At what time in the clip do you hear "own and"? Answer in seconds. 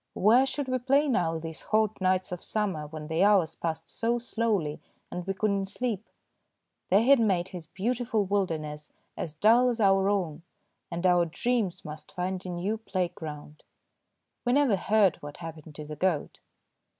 10.09-11.05